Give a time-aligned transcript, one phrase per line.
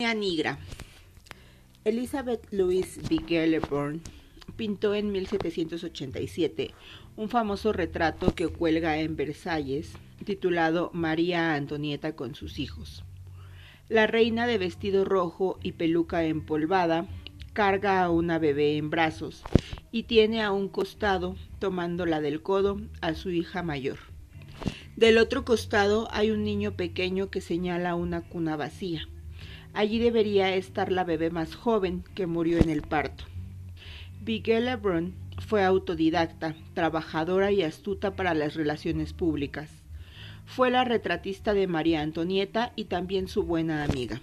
[0.00, 0.58] Nigra.
[1.84, 4.00] Elizabeth Louise Gellerborn
[4.56, 6.70] pintó en 1787
[7.16, 9.92] un famoso retrato que cuelga en Versalles,
[10.24, 13.04] titulado María Antonieta con sus hijos.
[13.90, 17.06] La reina de vestido rojo y peluca empolvada
[17.52, 19.42] carga a una bebé en brazos
[19.92, 23.98] y tiene a un costado, tomándola del codo, a su hija mayor.
[24.96, 29.06] Del otro costado hay un niño pequeño que señala una cuna vacía.
[29.72, 33.24] Allí debería estar la bebé más joven que murió en el parto.
[34.22, 39.70] Bigel Lebrun fue autodidacta, trabajadora y astuta para las relaciones públicas.
[40.44, 44.20] Fue la retratista de María Antonieta y también su buena amiga.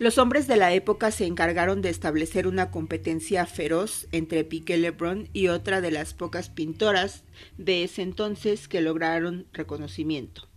[0.00, 5.28] Los hombres de la época se encargaron de establecer una competencia feroz entre Piquet Lebrun
[5.32, 7.22] y otra de las pocas pintoras
[7.58, 10.48] de ese entonces que lograron reconocimiento,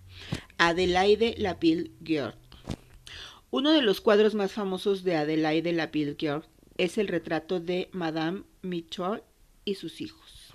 [0.58, 2.47] Adelaide Lapille-Guiard.
[3.50, 6.44] Uno de los cuadros más famosos de Adelaide Lapille-Guiard
[6.78, 9.24] es el retrato de Madame Mitchell
[9.64, 10.54] y sus hijos.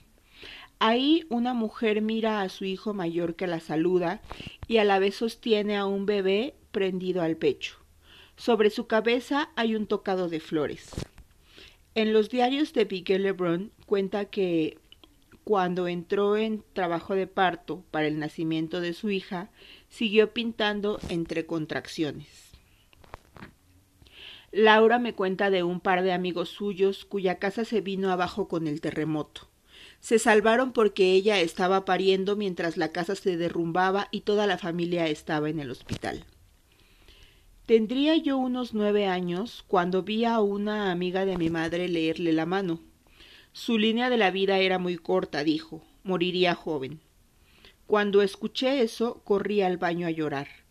[0.79, 4.21] Ahí una mujer mira a su hijo mayor que la saluda
[4.69, 7.77] y a la vez sostiene a un bebé prendido al pecho.
[8.37, 10.91] Sobre su cabeza hay un tocado de flores.
[11.95, 14.77] En los diarios de Miguel Lebrun cuenta que
[15.45, 19.51] cuando entró en trabajo de parto para el nacimiento de su hija,
[19.89, 22.42] siguió pintando entre contracciones.
[24.53, 28.67] Laura me cuenta de un par de amigos suyos cuya casa se vino abajo con
[28.67, 29.49] el terremoto.
[30.01, 35.09] Se salvaron porque ella estaba pariendo mientras la casa se derrumbaba y toda la familia
[35.09, 36.27] estaba en el hospital.
[37.65, 42.45] Tendría yo unos nueve años cuando vi a una amiga de mi madre leerle la
[42.45, 42.81] mano.
[43.53, 45.83] Su línea de la vida era muy corta, dijo.
[46.03, 47.01] Moriría joven.
[47.87, 50.62] Cuando escuché eso, corrí al baño a llorar.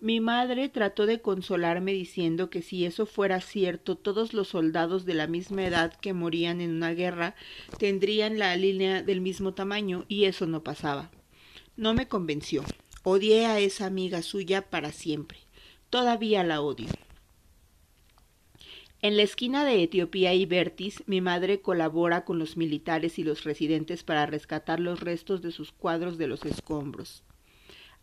[0.00, 5.14] Mi madre trató de consolarme diciendo que si eso fuera cierto, todos los soldados de
[5.14, 7.34] la misma edad que morían en una guerra
[7.78, 11.10] tendrían la línea del mismo tamaño, y eso no pasaba.
[11.76, 12.62] No me convenció.
[13.02, 15.38] Odié a esa amiga suya para siempre.
[15.90, 16.88] Todavía la odio.
[19.02, 23.42] En la esquina de Etiopía y Vertis, mi madre colabora con los militares y los
[23.42, 27.24] residentes para rescatar los restos de sus cuadros de los escombros.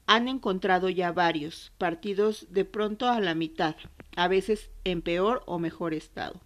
[0.07, 3.75] Han encontrado ya varios, partidos de pronto a la mitad,
[4.15, 6.41] a veces en peor o mejor estado.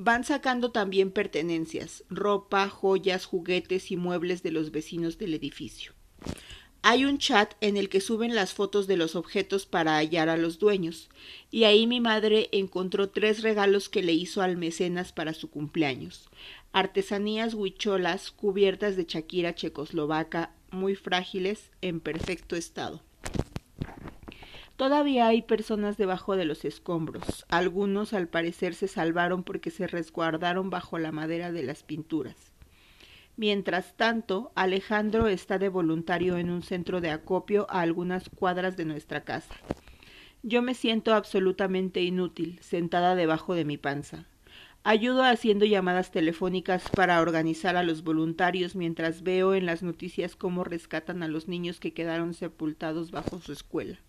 [0.00, 5.92] Van sacando también pertenencias, ropa, joyas, juguetes y muebles de los vecinos del edificio.
[6.84, 10.36] Hay un chat en el que suben las fotos de los objetos para hallar a
[10.36, 11.10] los dueños,
[11.48, 16.28] y ahí mi madre encontró tres regalos que le hizo al mecenas para su cumpleaños.
[16.74, 23.02] Artesanías huicholas cubiertas de chaquira checoslovaca muy frágiles en perfecto estado.
[24.76, 27.44] Todavía hay personas debajo de los escombros.
[27.50, 32.52] Algunos al parecer se salvaron porque se resguardaron bajo la madera de las pinturas.
[33.36, 38.86] Mientras tanto, Alejandro está de voluntario en un centro de acopio a algunas cuadras de
[38.86, 39.54] nuestra casa.
[40.42, 44.26] Yo me siento absolutamente inútil, sentada debajo de mi panza.
[44.84, 50.64] Ayudo haciendo llamadas telefónicas para organizar a los voluntarios mientras veo en las noticias cómo
[50.64, 54.00] rescatan a los niños que quedaron sepultados bajo su escuela.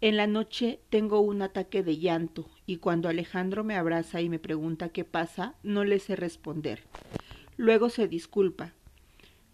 [0.00, 4.38] En la noche tengo un ataque de llanto y cuando Alejandro me abraza y me
[4.38, 6.84] pregunta qué pasa, no le sé responder.
[7.58, 8.72] Luego se disculpa.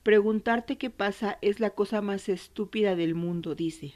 [0.05, 3.95] Preguntarte qué pasa es la cosa más estúpida del mundo, dice.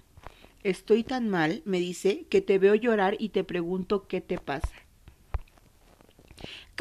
[0.65, 4.75] Estoy tan mal, me dice, que te veo llorar y te pregunto qué te pasa.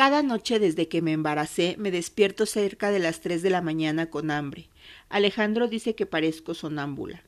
[0.02, 4.10] Cada noche desde que me embaracé me despierto cerca de las tres de la mañana
[4.10, 4.68] con hambre.
[5.10, 7.22] Alejandro dice que parezco sonámbula.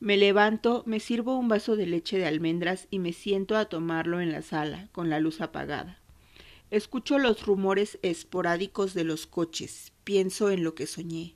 [0.00, 4.20] Me levanto, me sirvo un vaso de leche de almendras y me siento a tomarlo
[4.20, 6.00] en la sala, con la luz apagada.
[6.72, 11.34] Escucho los rumores esporádicos de los coches, pienso en lo que soñé.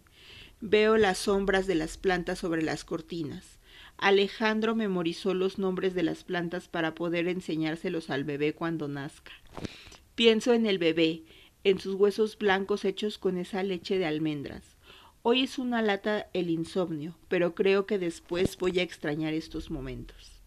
[0.60, 3.60] Veo las sombras de las plantas sobre las cortinas.
[3.98, 9.30] Alejandro memorizó los nombres de las plantas para poder enseñárselos al bebé cuando nazca.
[10.16, 11.24] Pienso en el bebé,
[11.62, 14.78] en sus huesos blancos hechos con esa leche de almendras.
[15.20, 20.40] Hoy es una lata el insomnio, pero creo que después voy a extrañar estos momentos.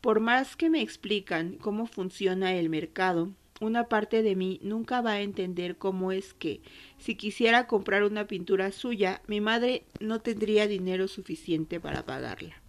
[0.00, 5.12] Por más que me explican cómo funciona el mercado, una parte de mí nunca va
[5.12, 6.62] a entender cómo es que,
[6.96, 12.62] si quisiera comprar una pintura suya, mi madre no tendría dinero suficiente para pagarla.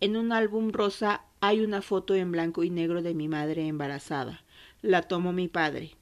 [0.00, 4.42] En un álbum rosa hay una foto en blanco y negro de mi madre embarazada.
[4.82, 5.96] La tomó mi padre.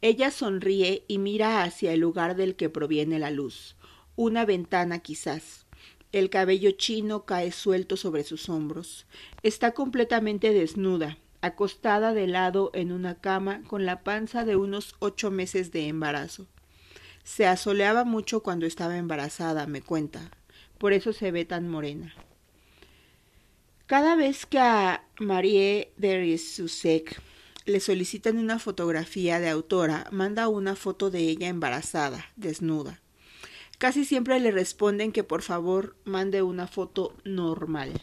[0.00, 3.76] Ella sonríe y mira hacia el lugar del que proviene la luz,
[4.16, 5.66] una ventana quizás.
[6.12, 9.06] El cabello chino cae suelto sobre sus hombros.
[9.42, 15.30] Está completamente desnuda, acostada de lado en una cama con la panza de unos ocho
[15.30, 16.46] meses de embarazo.
[17.24, 20.30] Se asoleaba mucho cuando estaba embarazada, me cuenta.
[20.78, 22.14] Por eso se ve tan morena.
[23.88, 26.38] Cada vez que a Marie de
[27.64, 33.00] le solicitan una fotografía de autora, manda una foto de ella embarazada, desnuda.
[33.78, 38.02] Casi siempre le responden que por favor mande una foto normal.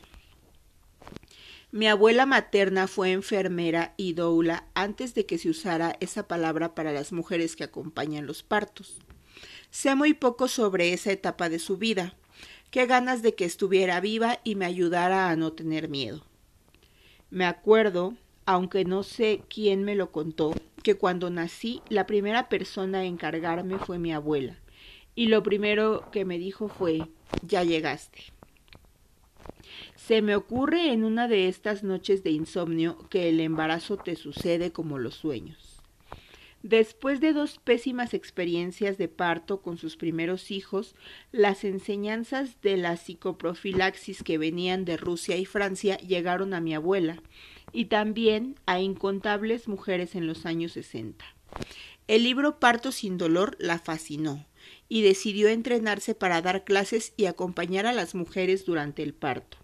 [1.71, 6.93] Mi abuela materna fue enfermera y doula antes de que se usara esa palabra para
[6.93, 8.97] las mujeres que acompañan los partos.
[9.69, 12.15] Sé muy poco sobre esa etapa de su vida.
[12.75, 16.25] Qué ganas de que estuviera viva y me ayudara a no tener miedo.
[17.29, 22.97] Me acuerdo, aunque no sé quién me lo contó, que cuando nací la primera persona
[22.97, 24.57] a encargarme fue mi abuela,
[25.15, 27.07] y lo primero que me dijo fue
[27.43, 28.23] ya llegaste.
[29.95, 34.73] Se me ocurre en una de estas noches de insomnio que el embarazo te sucede
[34.73, 35.74] como los sueños.
[36.65, 40.95] Después de dos pésimas experiencias de parto con sus primeros hijos,
[41.31, 47.21] las enseñanzas de la psicoprofilaxis que venían de Rusia y Francia llegaron a mi abuela
[47.71, 51.25] y también a incontables mujeres en los años sesenta.
[52.07, 54.43] El libro Parto sin dolor la fascinó
[54.89, 59.59] y decidió entrenarse para dar clases y acompañar a las mujeres durante el parto.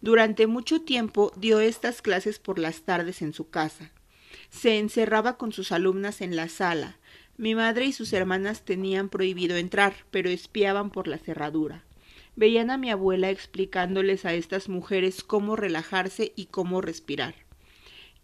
[0.00, 3.90] Durante mucho tiempo dio estas clases por las tardes en su casa.
[4.52, 6.98] Se encerraba con sus alumnas en la sala.
[7.36, 11.84] Mi madre y sus hermanas tenían prohibido entrar, pero espiaban por la cerradura.
[12.36, 17.34] Veían a mi abuela explicándoles a estas mujeres cómo relajarse y cómo respirar.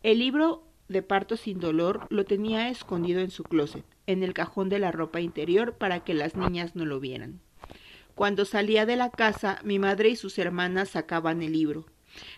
[0.03, 4.69] El libro de parto sin dolor lo tenía escondido en su closet, en el cajón
[4.69, 7.41] de la ropa interior para que las niñas no lo vieran.
[8.15, 11.87] Cuando salía de la casa, mi madre y sus hermanas sacaban el libro.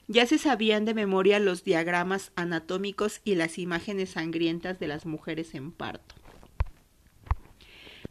[0.08, 5.54] Ya se sabían de memoria los diagramas anatómicos y las imágenes sangrientas de las mujeres
[5.54, 6.14] en parto.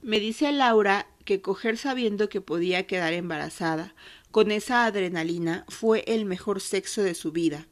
[0.02, 3.94] Me dice Laura que coger sabiendo que podía quedar embarazada,
[4.32, 7.68] con esa adrenalina, fue el mejor sexo de su vida.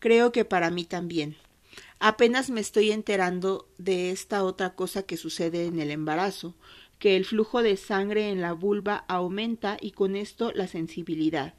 [0.00, 1.36] Creo que para mí también.
[2.00, 6.56] Apenas me estoy enterando de esta otra cosa que sucede en el embarazo,
[6.98, 11.54] que el flujo de sangre en la vulva aumenta y con esto la sensibilidad.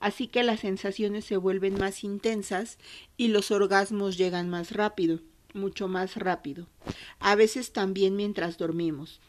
[0.00, 2.78] Así que las sensaciones se vuelven más intensas
[3.16, 5.20] y los orgasmos llegan más rápido,
[5.52, 6.66] mucho más rápido.
[7.20, 9.20] A veces también mientras dormimos.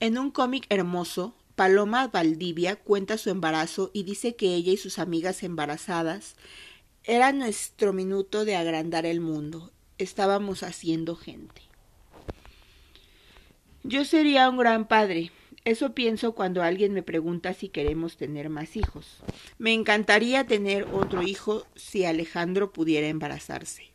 [0.00, 4.98] En un cómic hermoso, Paloma Valdivia cuenta su embarazo y dice que ella y sus
[4.98, 6.36] amigas embarazadas
[7.04, 9.70] era nuestro minuto de agrandar el mundo.
[9.98, 11.60] Estábamos haciendo gente.
[13.82, 15.32] Yo sería un gran padre.
[15.64, 19.22] Eso pienso cuando alguien me pregunta si queremos tener más hijos.
[19.58, 23.92] Me encantaría tener otro hijo si Alejandro pudiera embarazarse.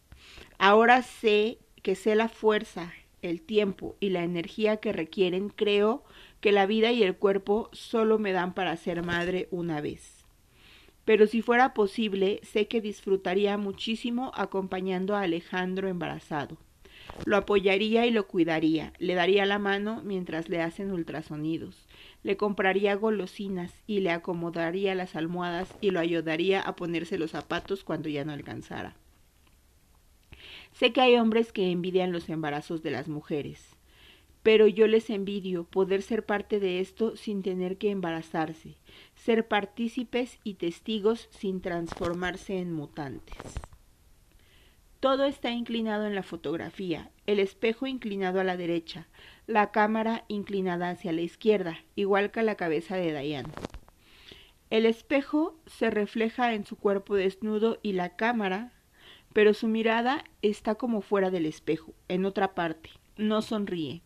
[0.60, 6.04] Ahora sé que sé la fuerza, el tiempo y la energía que requieren, creo
[6.40, 10.26] que la vida y el cuerpo solo me dan para ser madre una vez.
[11.04, 16.58] Pero si fuera posible, sé que disfrutaría muchísimo acompañando a Alejandro embarazado.
[17.24, 21.88] Lo apoyaría y lo cuidaría, le daría la mano mientras le hacen ultrasonidos,
[22.24, 27.84] le compraría golosinas y le acomodaría las almohadas y lo ayudaría a ponerse los zapatos
[27.84, 28.96] cuando ya no alcanzara.
[30.74, 33.76] Sé que hay hombres que envidian los embarazos de las mujeres,
[34.44, 38.76] pero yo les envidio poder ser parte de esto sin tener que embarazarse,
[39.16, 43.38] ser partícipes y testigos sin transformarse en mutantes.
[45.06, 49.08] Todo está inclinado en la fotografía, el espejo inclinado a la derecha,
[49.46, 53.54] la cámara inclinada hacia la izquierda, igual que la cabeza de Diane.
[54.72, 58.74] El espejo se refleja en su cuerpo desnudo y la cámara,
[59.32, 64.02] pero su mirada está como fuera del espejo, en otra parte, no sonríe.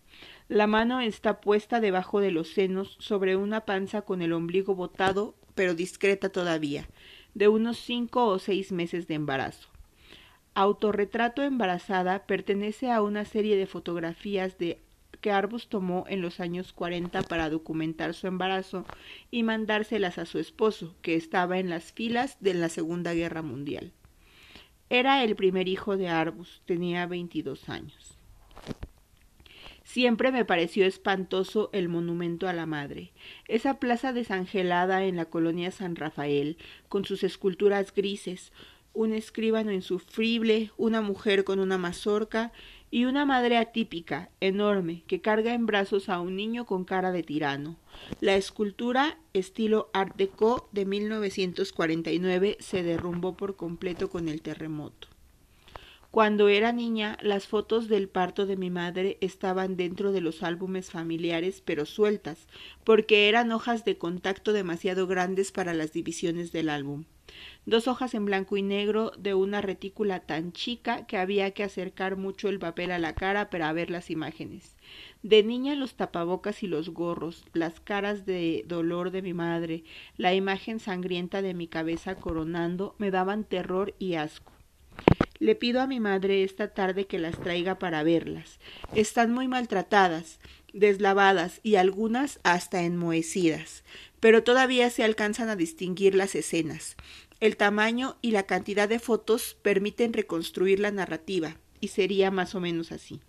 [0.49, 5.33] La mano está puesta debajo de los senos sobre una panza con el ombligo botado,
[5.55, 6.89] pero discreta todavía,
[7.35, 9.69] de unos cinco o seis meses de embarazo.
[10.61, 14.81] Autorretrato embarazada pertenece a una serie de fotografías de
[15.21, 18.83] que Arbus tomó en los años 40 para documentar su embarazo
[19.31, 23.93] y mandárselas a su esposo, que estaba en las filas de la Segunda Guerra Mundial.
[24.89, 28.17] Era el primer hijo de Arbus, tenía 22 años.
[29.85, 33.13] Siempre me pareció espantoso el monumento a la madre,
[33.47, 36.57] esa plaza desangelada en la colonia San Rafael,
[36.89, 38.51] con sus esculturas grises,
[38.93, 42.51] un escribano insufrible, una mujer con una mazorca
[42.91, 47.23] y una madre atípica, enorme, que carga en brazos a un niño con cara de
[47.23, 47.75] tirano.
[48.19, 55.08] La escultura estilo Art Deco de 1949 se derrumbó por completo con el terremoto.
[56.11, 60.89] Cuando era niña, las fotos del parto de mi madre estaban dentro de los álbumes
[60.89, 62.47] familiares, pero sueltas,
[62.83, 67.03] porque eran hojas de contacto demasiado grandes para las divisiones del álbum.
[67.67, 72.17] Dos hojas en blanco y negro de una retícula tan chica que había que acercar
[72.17, 74.75] mucho el papel a la cara para ver las imágenes.
[75.21, 79.83] De niña los tapabocas y los gorros, las caras de dolor de mi madre,
[80.17, 84.51] la imagen sangrienta de mi cabeza coronando, me daban terror y asco.
[85.39, 88.59] Le pido a mi madre esta tarde que las traiga para verlas.
[88.93, 90.39] Están muy maltratadas,
[90.73, 93.83] deslavadas y algunas hasta enmohecidas,
[94.19, 96.97] pero todavía se alcanzan a distinguir las escenas.
[97.39, 102.59] El tamaño y la cantidad de fotos permiten reconstruir la narrativa, y sería más o
[102.59, 103.21] menos así.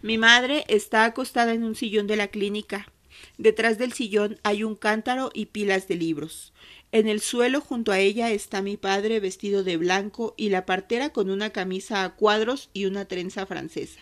[0.00, 2.90] Mi madre está acostada en un sillón de la clínica.
[3.36, 6.54] Detrás del sillón hay un cántaro y pilas de libros.
[6.92, 11.10] En el suelo junto a ella está mi padre vestido de blanco y la partera
[11.10, 14.00] con una camisa a cuadros y una trenza francesa.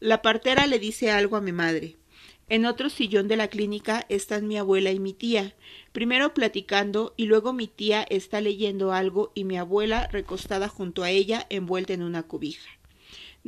[0.00, 1.96] La partera le dice algo a mi madre.
[2.50, 5.54] En otro sillón de la clínica están mi abuela y mi tía,
[5.92, 11.10] primero platicando y luego mi tía está leyendo algo y mi abuela recostada junto a
[11.10, 12.77] ella envuelta en una cobija.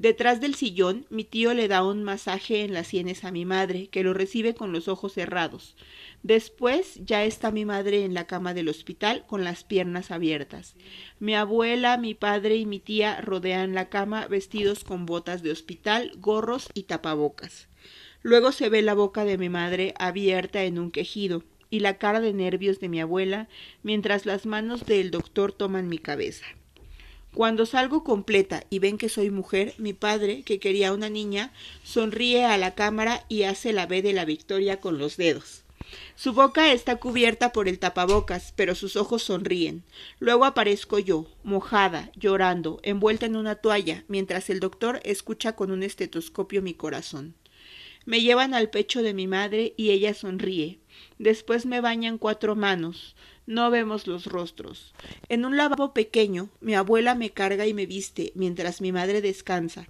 [0.00, 3.88] Detrás del sillón, mi tío le da un masaje en las sienes a mi madre,
[3.88, 5.76] que lo recibe con los ojos cerrados.
[6.23, 10.75] Después ya está mi madre en la cama del hospital con las piernas abiertas.
[11.19, 16.12] Mi abuela, mi padre y mi tía rodean la cama vestidos con botas de hospital,
[16.16, 17.69] gorros y tapabocas.
[18.23, 22.21] Luego se ve la boca de mi madre abierta en un quejido y la cara
[22.21, 23.50] de nervios de mi abuela
[23.83, 26.47] mientras las manos del doctor toman mi cabeza.
[27.34, 31.52] Cuando salgo completa y ven que soy mujer, mi padre, que quería una niña,
[31.84, 35.62] sonríe a la cámara y hace la B de la victoria con los dedos.
[36.16, 39.84] Su boca está cubierta por el tapabocas, pero sus ojos sonríen.
[40.18, 45.82] Luego aparezco yo, mojada, llorando, envuelta en una toalla, mientras el doctor escucha con un
[45.82, 47.34] estetoscopio mi corazón.
[48.06, 50.78] Me llevan al pecho de mi madre y ella sonríe.
[51.18, 53.14] Después me bañan cuatro manos.
[53.50, 54.95] No vemos los rostros.
[55.28, 59.88] En un lavabo pequeño, mi abuela me carga y me viste, mientras mi madre descansa.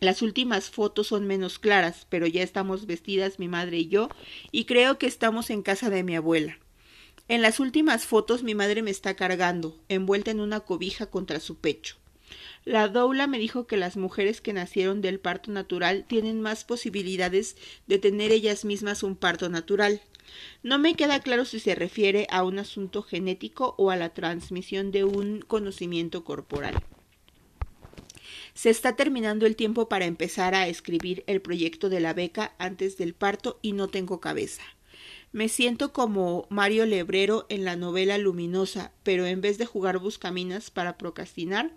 [0.00, 4.10] Las últimas fotos son menos claras, pero ya estamos vestidas mi madre y yo,
[4.52, 6.58] y creo que estamos en casa de mi abuela.
[7.26, 11.56] En las últimas fotos mi madre me está cargando, envuelta en una cobija contra su
[11.56, 11.96] pecho.
[12.66, 17.56] La doula me dijo que las mujeres que nacieron del parto natural tienen más posibilidades
[17.86, 20.02] de tener ellas mismas un parto natural.
[20.62, 24.90] No me queda claro si se refiere a un asunto genético o a la transmisión
[24.90, 26.82] de un conocimiento corporal.
[28.54, 32.96] Se está terminando el tiempo para empezar a escribir el proyecto de la beca antes
[32.98, 34.62] del parto y no tengo cabeza.
[35.30, 40.70] Me siento como Mario Lebrero en la novela Luminosa, pero en vez de jugar buscaminas
[40.70, 41.70] para procrastinar,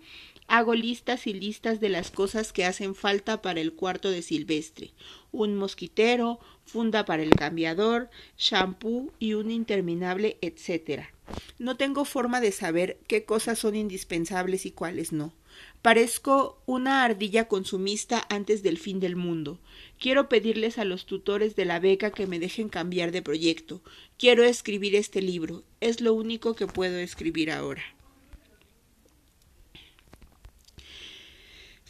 [0.52, 4.90] hago listas y listas de las cosas que hacen falta para el cuarto de Silvestre.
[5.30, 11.10] Un mosquitero, funda para el cambiador, shampoo y un interminable etcétera.
[11.58, 15.32] No tengo forma de saber qué cosas son indispensables y cuáles no.
[15.80, 19.58] Parezco una ardilla consumista antes del fin del mundo.
[19.98, 23.80] Quiero pedirles a los tutores de la beca que me dejen cambiar de proyecto.
[24.18, 25.64] Quiero escribir este libro.
[25.80, 27.82] Es lo único que puedo escribir ahora.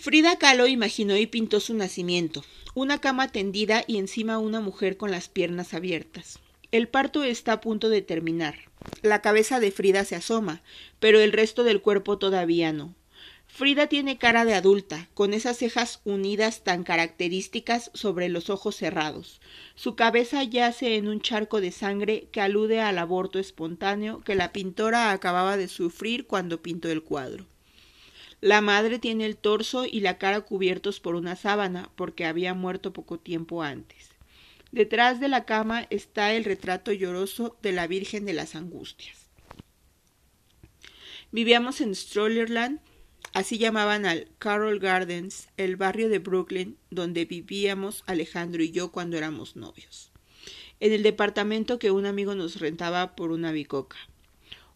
[0.02, 2.44] Frida Kahlo imaginó y pintó su nacimiento,
[2.74, 6.40] una cama tendida y encima una mujer con las piernas abiertas.
[6.72, 8.56] El parto está a punto de terminar.
[9.02, 10.60] La cabeza de Frida se asoma,
[10.98, 12.96] pero el resto del cuerpo todavía no.
[13.46, 19.40] Frida tiene cara de adulta, con esas cejas unidas tan características sobre los ojos cerrados.
[19.76, 24.50] Su cabeza yace en un charco de sangre que alude al aborto espontáneo que la
[24.50, 27.46] pintora acababa de sufrir cuando pintó el cuadro.
[28.42, 32.92] La madre tiene el torso y la cara cubiertos por una sábana, porque había muerto
[32.92, 34.10] poco tiempo antes.
[34.72, 39.30] Detrás de la cama está el retrato lloroso de la Virgen de las Angustias.
[41.30, 42.80] Vivíamos en Strollerland,
[43.32, 49.16] Así llamaban al Carroll Gardens, el barrio de Brooklyn donde vivíamos Alejandro y yo cuando
[49.16, 50.10] éramos novios.
[50.80, 53.96] En el departamento que un amigo nos rentaba por una bicoca.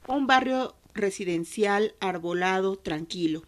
[0.07, 3.43] Un barrio residencial, arbolado, tranquilo.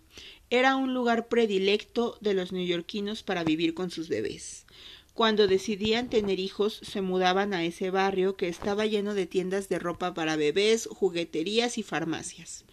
[0.50, 4.66] Era un lugar predilecto de los neoyorquinos para vivir con sus bebés.
[5.14, 9.80] Cuando decidían tener hijos, se mudaban a ese barrio que estaba lleno de tiendas de
[9.80, 12.64] ropa para bebés, jugueterías y farmacias.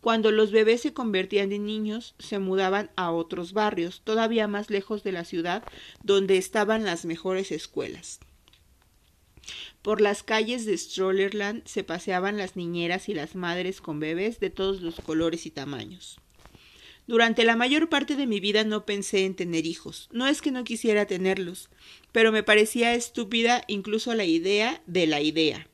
[0.00, 5.04] Cuando los bebés se convertían en niños, se mudaban a otros barrios, todavía más lejos
[5.04, 5.62] de la ciudad,
[6.02, 8.18] donde estaban las mejores escuelas.
[9.82, 14.50] Por las calles de Strollerland se paseaban las niñeras y las madres con bebés de
[14.50, 16.18] todos los colores y tamaños.
[17.06, 20.08] Durante la mayor parte de mi vida no pensé en tener hijos.
[20.12, 21.68] No es que no quisiera tenerlos,
[22.12, 25.66] pero me parecía estúpida incluso la idea de la idea.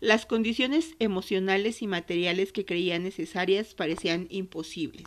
[0.00, 5.06] Las condiciones emocionales y materiales que creía necesarias parecían imposibles.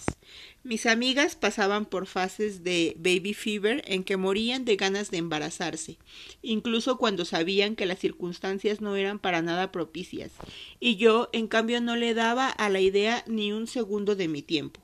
[0.63, 5.97] Mis amigas pasaban por fases de baby fever en que morían de ganas de embarazarse,
[6.41, 10.33] incluso cuando sabían que las circunstancias no eran para nada propicias,
[10.81, 14.41] y yo, en cambio, no le daba a la idea ni un segundo de mi
[14.41, 14.81] tiempo.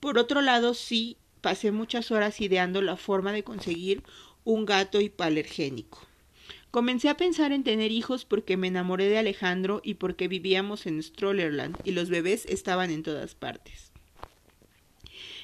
[0.00, 4.02] Por otro lado, sí, pasé muchas horas ideando la forma de conseguir
[4.44, 6.05] un gato hipalergénico.
[6.70, 11.02] Comencé a pensar en tener hijos porque me enamoré de Alejandro y porque vivíamos en
[11.02, 13.92] Strollerland y los bebés estaban en todas partes.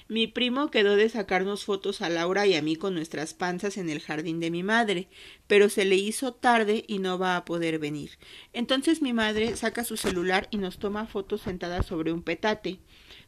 [0.08, 3.88] Mi primo quedó de sacarnos fotos a Laura y a mí con nuestras panzas en
[3.88, 5.08] el jardín de mi madre,
[5.46, 8.18] pero se le hizo tarde y no va a poder venir.
[8.52, 12.80] Entonces mi madre saca su celular y nos toma fotos sentadas sobre un petate.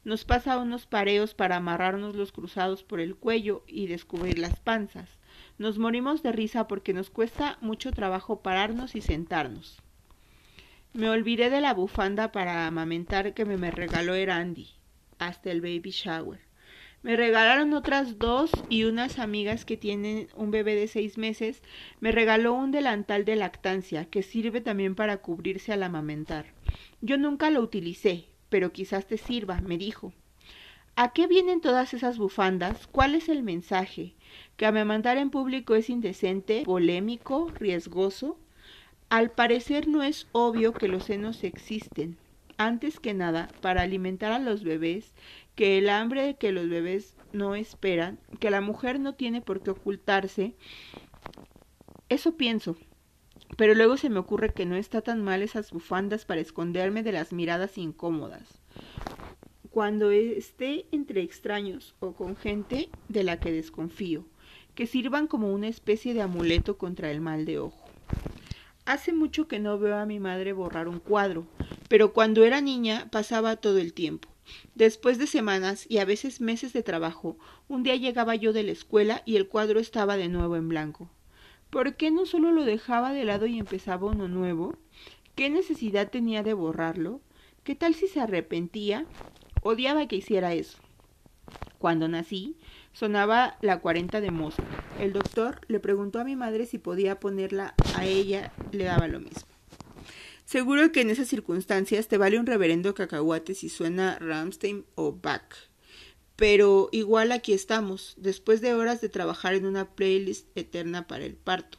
[0.05, 5.09] Nos pasa unos pareos para amarrarnos los cruzados por el cuello y descubrir las panzas.
[5.57, 9.81] Nos morimos de risa porque nos cuesta mucho trabajo pararnos y sentarnos.
[10.93, 14.71] Me olvidé de la bufanda para amamentar que me, regaló Erandi
[15.19, 16.41] hasta el baby shower.
[17.03, 21.63] Me regalaron otras dos y unas amigas que tienen un bebé de seis meses
[22.01, 26.47] me regaló un delantal de lactancia que sirve también para cubrirse al amamentar.
[27.01, 30.15] Yo nunca lo utilicé, pero quizás te sirva, me dijo.
[30.97, 32.87] ¿A qué vienen todas esas bufandas?
[32.87, 34.15] ¿Cuál es el mensaje?
[34.57, 38.39] ¿Que amamantar en público es indecente, polémico, riesgoso?
[39.09, 42.17] Al parecer no es obvio que los senos existen.
[42.59, 45.15] Antes que nada, para alimentar a los bebés,
[45.57, 49.73] que el hambre que los bebés no esperan, que la mujer no tiene por qué
[49.73, 50.55] ocultarse.
[52.09, 52.77] Eso pienso.
[53.57, 57.11] Pero luego se me ocurre que no está tan mal esas bufandas para esconderme de
[57.11, 58.61] las miradas incómodas
[59.75, 64.25] cuando esté entre extraños o con gente de la que desconfío,
[64.77, 67.85] que sirvan como una especie de amuleto contra el mal de ojo.
[68.85, 71.49] Hace mucho que no veo a mi madre borrar un cuadro,
[71.89, 74.29] pero cuando era niña pasaba todo el tiempo.
[74.77, 78.71] Después de semanas y a veces meses de trabajo, un día llegaba yo de la
[78.71, 81.11] escuela y el cuadro estaba de nuevo en blanco.
[81.71, 84.77] ¿Por qué no solo lo dejaba de lado y empezaba uno nuevo?
[85.35, 87.21] ¿Qué necesidad tenía de borrarlo?
[87.65, 89.07] ¿Qué tal si se arrepentía
[89.65, 90.77] Odiaba que hiciera eso.
[91.79, 92.55] Cuando nací,
[92.93, 94.69] sonaba la cuarenta de Mozart.
[95.01, 99.21] El doctor le preguntó a mi madre si podía ponerla a ella, le daba lo
[99.21, 99.49] mismo.
[100.45, 105.55] Seguro que en esas circunstancias te vale un reverendo cacahuate si suena Ramstein o Bach.
[106.37, 111.37] Pero igual aquí estamos, después de horas de trabajar en una playlist eterna para el
[111.37, 111.79] parto.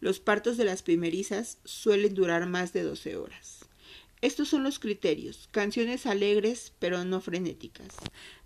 [0.00, 3.57] Los partos de las primerizas suelen durar más de doce horas.
[4.20, 5.48] Estos son los criterios.
[5.52, 7.94] Canciones alegres pero no frenéticas.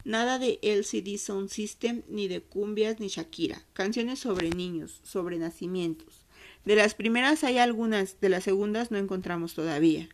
[0.05, 3.63] Nada de LCD Sound System, ni de cumbias, ni Shakira.
[3.73, 6.27] Canciones sobre niños, sobre nacimientos.
[6.65, 10.09] De las primeras hay algunas, de las segundas no encontramos todavía.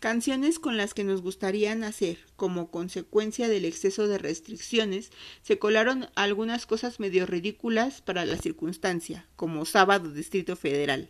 [0.00, 5.10] Canciones con las que nos gustaría nacer, como consecuencia del exceso de restricciones,
[5.42, 11.08] se colaron algunas cosas medio ridículas para la circunstancia, como Sábado Distrito Federal.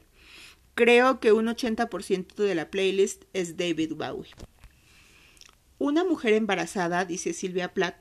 [0.78, 4.30] Creo que un 80% de la playlist es David Bowie.
[5.78, 7.96] Una mujer embarazada, dice Silvia Plath,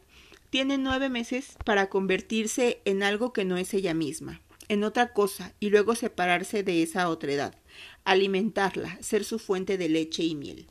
[0.52, 5.56] tiene nueve meses para convertirse en algo que no es ella misma, en otra cosa,
[5.60, 7.56] y luego separarse de esa otra edad,
[8.06, 10.68] alimentarla, ser su fuente de leche y miel.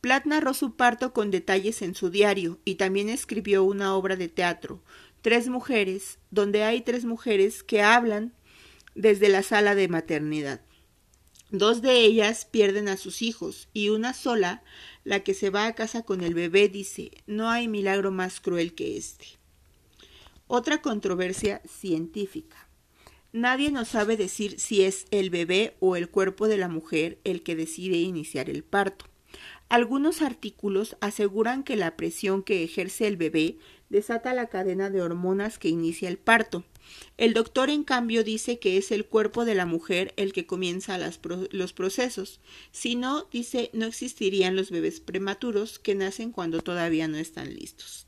[0.00, 4.28] Platt narró su parto con detalles en su diario y también escribió una obra de
[4.28, 4.84] teatro,
[5.20, 8.34] Tres mujeres, donde hay tres mujeres que hablan
[8.94, 10.60] desde la sala de maternidad.
[11.56, 14.64] Dos de ellas pierden a sus hijos y una sola,
[15.04, 18.74] la que se va a casa con el bebé, dice, no hay milagro más cruel
[18.74, 19.24] que este.
[20.48, 22.66] Otra controversia científica.
[23.30, 27.44] Nadie nos sabe decir si es el bebé o el cuerpo de la mujer el
[27.44, 29.04] que decide iniciar el parto.
[29.68, 33.58] Algunos artículos aseguran que la presión que ejerce el bebé
[33.90, 36.64] desata la cadena de hormonas que inicia el parto.
[37.16, 40.98] El doctor, en cambio, dice que es el cuerpo de la mujer el que comienza
[40.98, 42.40] los procesos.
[42.72, 48.06] Si no, dice, no existirían los bebés prematuros que nacen cuando todavía no están listos.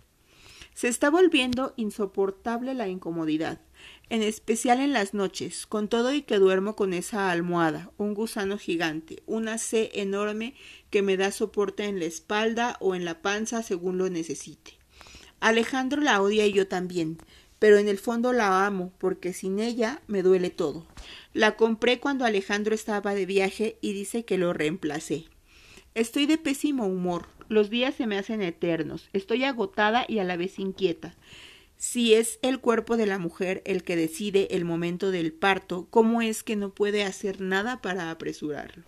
[0.74, 3.60] Se está volviendo insoportable la incomodidad.
[4.08, 8.56] en especial en las noches, con todo y que duermo con esa almohada, un gusano
[8.56, 10.54] gigante, una C enorme
[10.90, 14.78] que me da soporte en la espalda o en la panza según lo necesite.
[15.40, 17.18] Alejandro la odia y yo también,
[17.58, 20.86] pero en el fondo la amo porque sin ella me duele todo.
[21.32, 25.24] La compré cuando Alejandro estaba de viaje y dice que lo reemplacé.
[25.94, 30.36] Estoy de pésimo humor, los días se me hacen eternos, estoy agotada y a la
[30.36, 31.14] vez inquieta.
[31.78, 36.22] Si es el cuerpo de la mujer el que decide el momento del parto, ¿cómo
[36.22, 38.84] es que no puede hacer nada para apresurarlo?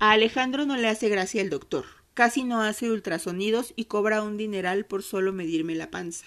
[0.00, 1.84] A Alejandro no le hace gracia el doctor.
[2.14, 6.26] Casi no hace ultrasonidos y cobra un dineral por solo medirme la panza.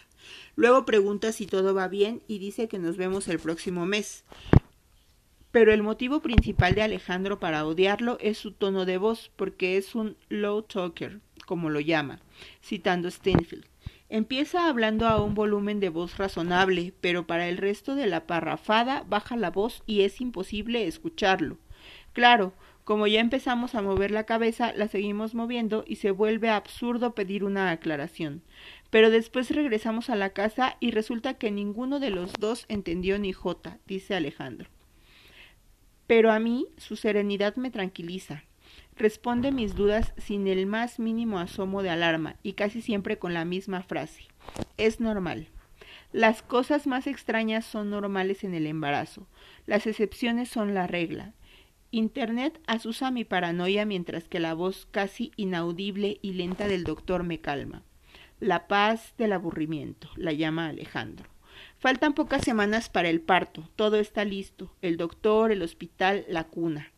[0.56, 4.24] Luego pregunta si todo va bien y dice que nos vemos el próximo mes.
[5.52, 9.96] Pero el motivo principal de Alejandro para odiarlo es su tono de voz, porque es
[9.96, 12.20] un low talker, como lo llama,
[12.62, 13.66] citando Steinfeld.
[14.10, 19.04] Empieza hablando a un volumen de voz razonable, pero para el resto de la parrafada
[19.08, 21.58] baja la voz y es imposible escucharlo.
[22.14, 22.54] Claro,
[22.88, 27.44] como ya empezamos a mover la cabeza, la seguimos moviendo y se vuelve absurdo pedir
[27.44, 28.44] una aclaración.
[28.90, 33.34] Pero después regresamos a la casa y resulta que ninguno de los dos entendió ni
[33.34, 34.70] jota, dice Alejandro.
[36.08, 38.46] Pero a mí su serenidad me tranquiliza.
[38.96, 43.44] Responde mis dudas sin el más mínimo asomo de alarma y casi siempre con la
[43.44, 44.30] misma frase.
[44.78, 45.50] Es normal.
[46.14, 49.28] Las cosas más extrañas son normales en el embarazo.
[49.66, 51.34] Las excepciones son la regla.
[51.98, 57.42] Internet asusa mi paranoia mientras que la voz casi inaudible y lenta del doctor me
[57.42, 57.82] calma.
[58.40, 61.28] La paz del aburrimiento, la llama Alejandro.
[61.80, 66.92] Faltan pocas semanas para el parto, todo está listo, el doctor, el hospital, la cuna.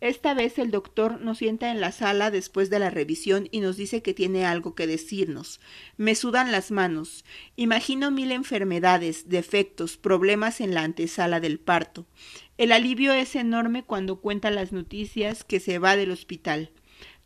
[0.00, 3.76] Esta vez el doctor nos sienta en la sala después de la revisión y nos
[3.76, 5.60] dice que tiene algo que decirnos.
[5.96, 7.24] Me sudan las manos.
[7.56, 12.06] Imagino mil enfermedades, defectos, problemas en la antesala del parto.
[12.58, 16.70] El alivio es enorme cuando cuenta las noticias que se va del hospital.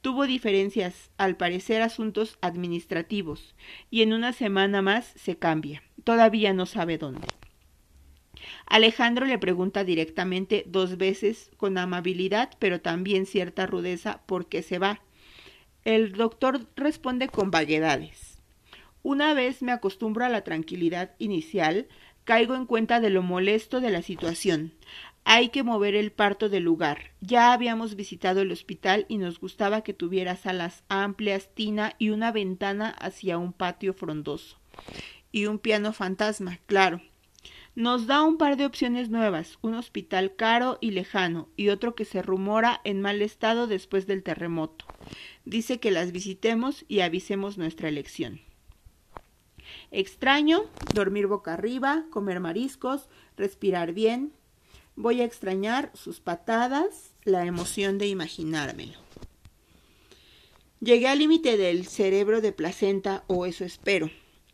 [0.01, 3.57] Tuvo diferencias, al parecer asuntos administrativos,
[3.91, 5.83] y en una semana más se cambia.
[6.05, 7.27] Todavía no sabe dónde.
[8.69, 14.79] Alejandro le pregunta directamente dos veces con amabilidad, pero también cierta rudeza, por qué se
[14.79, 15.01] va.
[15.85, 18.43] El doctor responde con vaguedades.
[19.03, 21.89] Una vez me acostumbro a la tranquilidad inicial,
[22.25, 24.75] caigo en cuenta de lo molesto de la situación.
[25.25, 27.13] Hay que mover el parto del lugar.
[27.23, 32.33] Ya habíamos visitado el hospital y nos gustaba que tuviera salas amplias, tina y una
[32.33, 34.59] ventana hacia un patio frondoso.
[35.33, 37.01] Y un piano fantasma, claro.
[37.79, 42.05] Nos da un par de opciones nuevas, un hospital caro y lejano y otro que
[42.05, 44.85] se rumora en mal estado después del terremoto.
[45.45, 48.41] Dice que las visitemos y avisemos nuestra elección.
[49.93, 54.33] Extraño dormir boca arriba, comer mariscos, respirar bien,
[54.97, 58.99] Voy a extrañar sus patadas, la emoción de imaginármelo.
[60.81, 64.11] Llegué al límite del cerebro de placenta, o eso espero.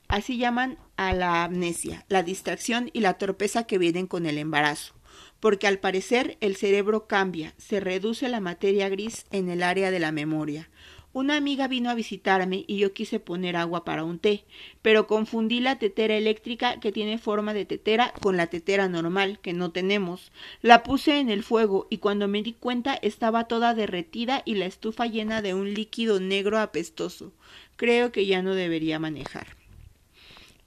[0.07, 4.95] Así llaman a la amnesia, la distracción y la torpeza que vienen con el embarazo,
[5.41, 10.01] porque al parecer el cerebro cambia, se reduce la materia gris en el área de
[10.01, 10.69] la memoria,
[11.15, 14.45] una amiga vino a visitarme y yo quise poner agua para un té,
[14.83, 19.53] pero confundí la tetera eléctrica que tiene forma de tetera con la tetera normal que
[19.53, 20.33] no tenemos.
[20.61, 24.67] La puse en el fuego y cuando me di cuenta estaba toda derretida y la
[24.67, 27.33] estufa llena de un líquido negro apestoso.
[27.77, 29.64] Creo que ya no debería manejar.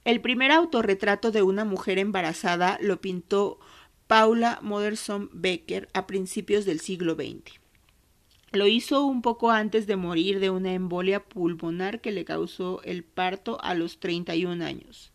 [0.08, 3.60] El primer autorretrato de una mujer embarazada lo pintó
[4.06, 7.60] Paula Modersohn Becker a principios del siglo XX.
[8.52, 13.04] Lo hizo un poco antes de morir de una embolia pulmonar que le causó el
[13.04, 15.12] parto a los 31 años.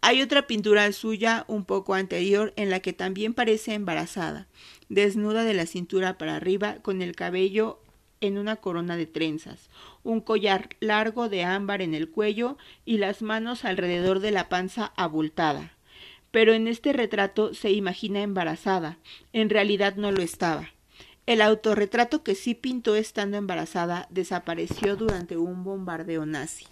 [0.00, 4.46] Hay otra pintura suya un poco anterior en la que también parece embarazada,
[4.88, 7.80] desnuda de la cintura para arriba, con el cabello
[8.20, 9.70] en una corona de trenzas,
[10.02, 14.92] un collar largo de ámbar en el cuello y las manos alrededor de la panza
[14.96, 15.72] abultada.
[16.30, 18.98] Pero en este retrato se imagina embarazada,
[19.32, 20.68] en realidad no lo estaba.
[21.26, 26.66] El autorretrato que sí pintó estando embarazada desapareció durante un bombardeo nazi.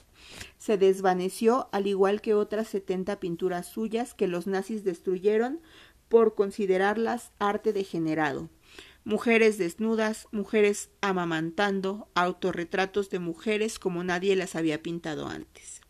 [0.59, 5.61] Se desvaneció al igual que otras setenta pinturas suyas que los nazis destruyeron
[6.09, 8.49] por considerarlas arte degenerado.
[9.09, 15.81] Mujeres desnudas, mujeres amamantando, autorretratos de mujeres como nadie las había pintado antes.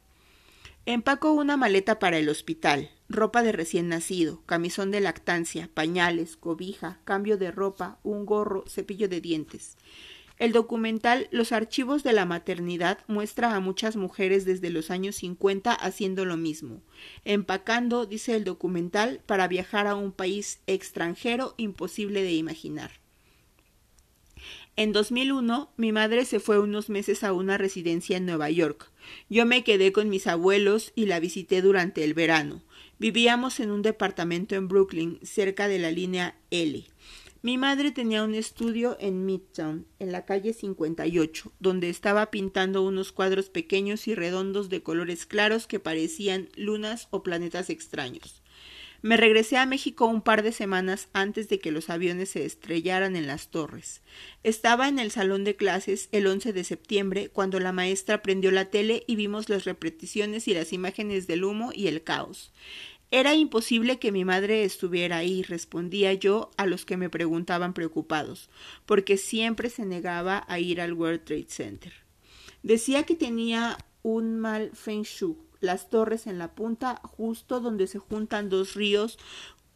[0.86, 7.00] Empaco una maleta para el hospital ropa de recién nacido, camisón de lactancia, pañales, cobija,
[7.02, 9.76] cambio de ropa, un gorro, cepillo de dientes.
[10.38, 15.72] El documental Los archivos de la maternidad muestra a muchas mujeres desde los años 50
[15.72, 16.82] haciendo lo mismo,
[17.24, 22.92] empacando, dice el documental, para viajar a un país extranjero imposible de imaginar.
[24.78, 28.92] En 2001, mi madre se fue unos meses a una residencia en Nueva York.
[29.28, 32.62] Yo me quedé con mis abuelos y la visité durante el verano.
[33.00, 36.84] Vivíamos en un departamento en Brooklyn, cerca de la línea L.
[37.42, 43.10] Mi madre tenía un estudio en Midtown, en la calle 58, donde estaba pintando unos
[43.10, 48.44] cuadros pequeños y redondos de colores claros que parecían lunas o planetas extraños.
[49.00, 53.14] Me regresé a México un par de semanas antes de que los aviones se estrellaran
[53.14, 54.02] en las torres.
[54.42, 58.66] Estaba en el salón de clases el 11 de septiembre cuando la maestra prendió la
[58.66, 62.52] tele y vimos las repeticiones y las imágenes del humo y el caos.
[63.12, 68.50] Era imposible que mi madre estuviera ahí, respondía yo a los que me preguntaban preocupados,
[68.84, 71.92] porque siempre se negaba a ir al World Trade Center.
[72.62, 75.36] Decía que tenía un mal feng shui.
[75.60, 79.18] Las torres en la punta, justo donde se juntan dos ríos,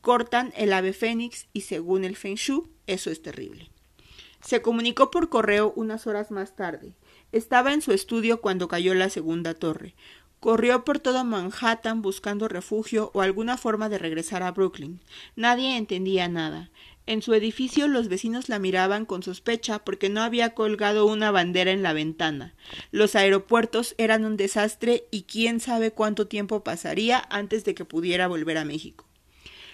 [0.01, 3.71] cortan el ave fénix y según el feng shui, eso es terrible.
[4.41, 6.95] Se comunicó por correo unas horas más tarde.
[7.31, 9.95] Estaba en su estudio cuando cayó la segunda torre.
[10.41, 15.01] Corrió por todo Manhattan buscando refugio o alguna forma de regresar a Brooklyn.
[15.37, 16.71] Nadie entendía nada.
[17.07, 21.73] En su edificio los vecinos la miraban con sospecha porque no había colgado una bandera
[21.73, 22.55] en la ventana.
[22.93, 28.29] Los aeropuertos eran un desastre y quién sabe cuánto tiempo pasaría antes de que pudiera
[28.29, 29.07] volver a México.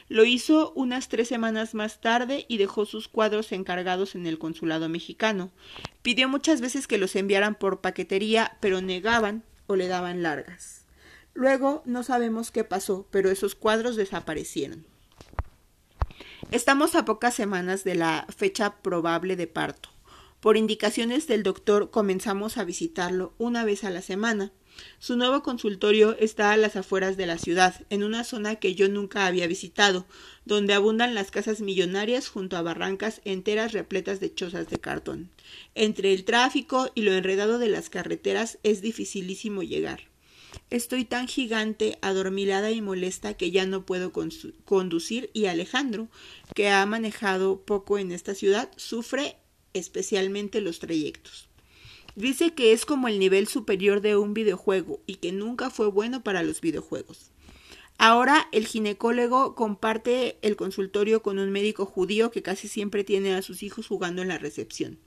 [0.09, 4.88] Lo hizo unas tres semanas más tarde y dejó sus cuadros encargados en el consulado
[4.88, 5.51] mexicano.
[6.01, 10.87] Pidió muchas veces que los enviaran por paquetería, pero negaban o le daban largas.
[11.35, 14.87] Luego no sabemos qué pasó, pero esos cuadros desaparecieron.
[16.51, 19.91] Estamos a pocas semanas de la fecha probable de parto.
[20.41, 24.51] Por indicaciones del doctor comenzamos a visitarlo una vez a la semana.
[24.99, 28.89] Su nuevo consultorio está a las afueras de la ciudad, en una zona que yo
[28.89, 30.07] nunca había visitado,
[30.47, 35.29] donde abundan las casas millonarias junto a barrancas enteras repletas de chozas de cartón.
[35.75, 40.09] Entre el tráfico y lo enredado de las carreteras es dificilísimo llegar.
[40.71, 44.13] Estoy tan gigante, adormilada y molesta que ya no puedo
[44.65, 46.09] conducir y Alejandro,
[46.55, 49.37] que ha manejado poco en esta ciudad, sufre
[49.73, 51.49] especialmente los trayectos.
[52.17, 56.23] Dice que es como el nivel superior de un videojuego y que nunca fue bueno
[56.23, 57.31] para los videojuegos.
[57.97, 63.43] Ahora el ginecólogo comparte el consultorio con un médico judío que casi siempre tiene a
[63.43, 64.99] sus hijos jugando en la recepción.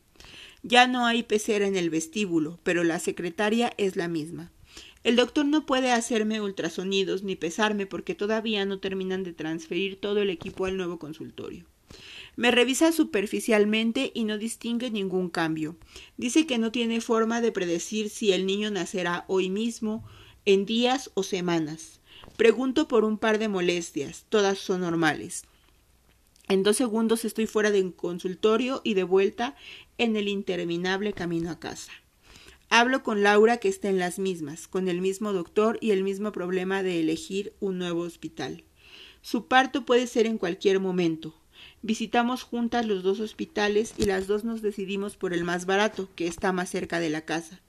[0.63, 4.51] Ya no hay pecera en el vestíbulo, pero la secretaria es la misma.
[5.03, 10.21] El doctor no puede hacerme ultrasonidos ni pesarme porque todavía no terminan de transferir todo
[10.21, 11.65] el equipo al nuevo consultorio.
[12.35, 15.75] Me revisa superficialmente y no distingue ningún cambio.
[16.17, 20.05] Dice que no tiene forma de predecir si el niño nacerá hoy mismo,
[20.45, 21.99] en días o semanas.
[22.37, 25.43] Pregunto por un par de molestias, todas son normales.
[26.47, 29.55] En dos segundos estoy fuera del consultorio y de vuelta
[29.97, 31.91] en el interminable camino a casa.
[32.73, 36.31] Hablo con Laura que está en las mismas, con el mismo doctor y el mismo
[36.31, 38.63] problema de elegir un nuevo hospital.
[39.21, 41.35] Su parto puede ser en cualquier momento.
[41.81, 46.27] Visitamos juntas los dos hospitales y las dos nos decidimos por el más barato, que
[46.27, 47.59] está más cerca de la casa.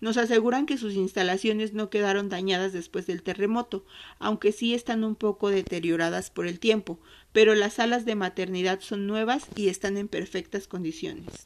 [0.00, 3.84] Nos aseguran que sus instalaciones no quedaron dañadas después del terremoto,
[4.18, 6.98] aunque sí están un poco deterioradas por el tiempo,
[7.34, 11.44] pero las salas de maternidad son nuevas y están en perfectas condiciones.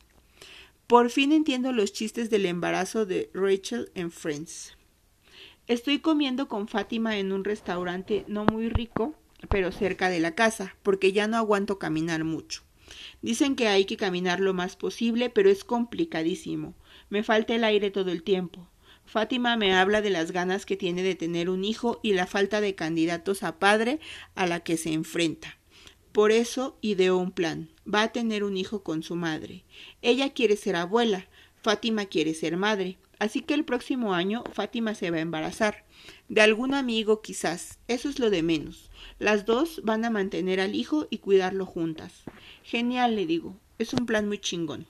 [0.93, 4.77] Por fin entiendo los chistes del embarazo de Rachel en Friends.
[5.67, 9.15] Estoy comiendo con Fátima en un restaurante no muy rico
[9.49, 12.63] pero cerca de la casa, porque ya no aguanto caminar mucho.
[13.23, 16.75] Dicen que hay que caminar lo más posible, pero es complicadísimo.
[17.09, 18.69] Me falta el aire todo el tiempo.
[19.07, 22.61] Fátima me habla de las ganas que tiene de tener un hijo y la falta
[22.61, 23.99] de candidatos a padre
[24.35, 25.57] a la que se enfrenta.
[26.13, 27.72] Por eso ideó un plan.
[27.87, 29.65] Va a tener un hijo con su madre.
[30.03, 31.27] Ella quiere ser abuela.
[31.63, 32.99] Fátima quiere ser madre.
[33.19, 35.85] Así que el próximo año Fátima se va a embarazar.
[36.29, 37.79] De algún amigo quizás.
[37.89, 38.91] Eso es lo de menos.
[39.19, 42.25] Las dos van a mantener al hijo y cuidarlo juntas.
[42.65, 43.57] Genial, le digo.
[43.79, 44.87] Es un plan muy chingón.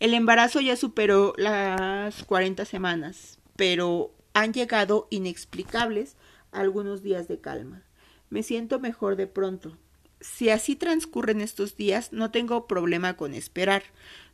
[0.00, 6.16] El embarazo ya superó las 40 semanas, pero han llegado inexplicables
[6.52, 7.82] algunos días de calma.
[8.28, 9.78] Me siento mejor de pronto.
[10.24, 13.82] Si así transcurren estos días, no tengo problema con esperar.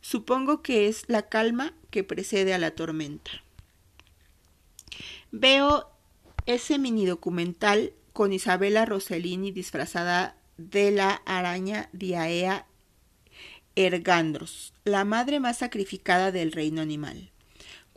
[0.00, 3.32] Supongo que es la calma que precede a la tormenta.
[5.32, 5.90] Veo
[6.46, 12.66] ese mini documental con Isabella Rossellini disfrazada de la araña Diaea
[13.74, 17.32] Ergandros, la madre más sacrificada del reino animal.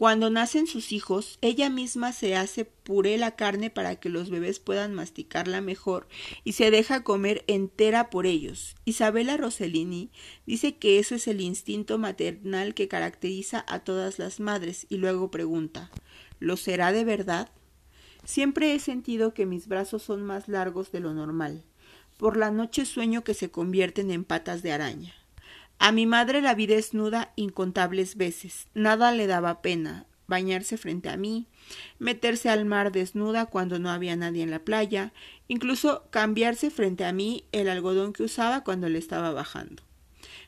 [0.04, 4.60] Cuando nacen sus hijos, ella misma se hace puré la carne para que los bebés
[4.60, 6.10] puedan masticarla mejor
[6.44, 8.76] y se deja comer entera por ellos.
[8.84, 10.12] Isabela Rossellini
[10.46, 15.32] dice que eso es el instinto maternal que caracteriza a todas las madres y luego
[15.32, 15.90] pregunta
[16.38, 17.50] ¿Lo será de verdad?
[18.26, 21.64] Siempre he sentido que mis brazos son más largos de lo normal.
[22.18, 25.23] Por la noche sueño que se convierten en patas de araña.
[25.80, 28.68] A mi madre la vi desnuda incontables veces.
[28.74, 30.06] Nada le daba pena.
[30.26, 31.48] Bañarse frente a mí,
[32.00, 35.12] meterse al mar desnuda cuando no había nadie en la playa,
[35.50, 39.84] incluso cambiarse frente a mí el algodón que usaba cuando le estaba bajando.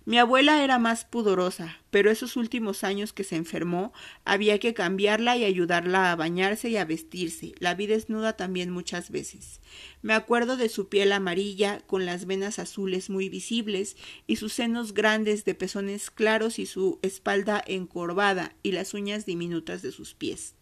[0.08, 3.92] Mi abuela era más pudorosa, pero esos últimos años que se enfermó
[4.24, 7.56] había que cambiarla y ayudarla a bañarse y a vestirse.
[7.58, 9.62] La vi desnuda también muchas veces.
[10.04, 14.94] Me acuerdo de su piel amarilla, con las venas azules muy visibles, y sus senos
[14.94, 20.54] grandes de pezones claros y su espalda encorvada y las uñas diminutas de sus pies.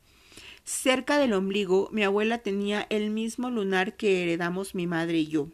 [0.64, 5.50] Cerca del ombligo, mi abuela tenía el mismo lunar que heredamos mi madre y yo,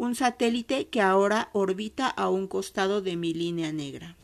[0.00, 4.16] un satélite que ahora orbita a un costado de mi línea negra.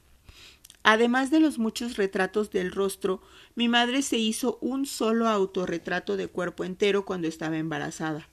[0.83, 3.21] Además de los muchos retratos del rostro,
[3.57, 8.27] mi madre se hizo un solo autorretrato de cuerpo entero cuando estaba embarazada.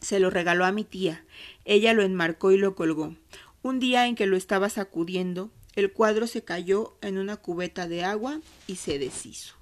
[0.00, 1.24] Se lo regaló a mi tía.
[1.64, 3.14] Ella lo enmarcó y lo colgó.
[3.62, 8.02] Un día en que lo estaba sacudiendo, el cuadro se cayó en una cubeta de
[8.02, 9.61] agua y se deshizo.